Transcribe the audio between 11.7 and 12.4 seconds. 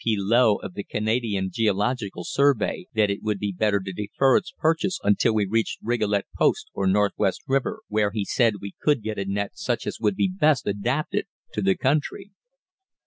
country.